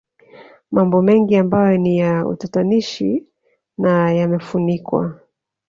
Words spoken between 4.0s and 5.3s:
yamefunikwa